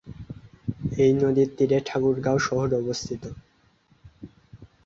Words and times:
এই 0.97 1.11
নদীর 1.15 1.49
তীরে 1.57 1.77
ঠাকুরগাঁও 1.87 2.37
শহর 2.39 2.69
অবস্থিত। 2.75 3.23